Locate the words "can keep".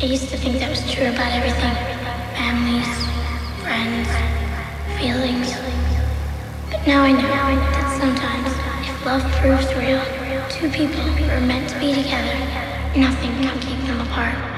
13.42-13.84